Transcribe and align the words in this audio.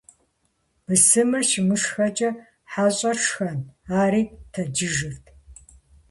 Бысымыр 0.85 1.43
щымышхэкӀэ, 1.49 2.29
хьэщӀэр 2.71 3.17
шхэнт- 3.25 3.65
ари 4.01 4.21
тэджыжырт. 4.53 5.25